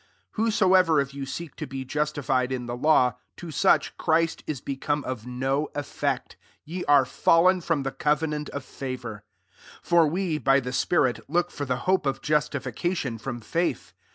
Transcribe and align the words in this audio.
4 0.31 0.45
Whosoever 0.45 0.99
of 0.99 1.13
you 1.13 1.25
>eek 1.41 1.55
to 1.57 1.67
be 1.67 1.85
justified 1.85 2.51
in 2.51 2.65
the 2.65 2.75
law, 2.75 3.17
*o 3.43 3.49
such 3.51 3.95
Christ 3.99 4.43
is 4.47 4.59
become 4.59 5.03
of 5.03 5.27
no 5.27 5.69
sflfect; 5.75 6.37
ye 6.65 6.83
are 6.85 7.05
fallen 7.05 7.61
from 7.61 7.83
the 7.83 7.91
co 7.91 8.15
venant 8.15 8.49
q/* 8.51 8.59
favour. 8.61 9.23
5 9.83 9.83
For 9.83 10.07
we, 10.07 10.39
by 10.39 10.59
the 10.59 10.73
spirit, 10.73 11.19
look 11.29 11.51
for 11.51 11.65
the 11.65 11.77
hope 11.85 12.07
of 12.07 12.19
justification 12.23 13.19
from 13.19 13.41
faith. 13.41 13.93